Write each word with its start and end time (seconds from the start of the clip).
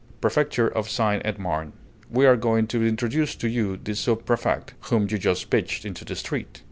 "Prefecture 0.19 0.67
of 0.67 0.89
Seine 0.89 1.21
et 1.23 1.37
Marne. 1.37 1.73
We 2.09 2.25
are 2.25 2.35
going 2.35 2.65
to 2.65 2.83
introduce 2.83 3.35
to 3.35 3.47
you 3.47 3.77
the 3.77 3.93
sub 3.95 4.25
préfect, 4.25 4.69
whom 4.89 5.05
you 5.07 5.19
just 5.19 5.47
pitched 5.51 5.85
into 5.85 6.03
the 6.03 6.15
street." 6.15 6.59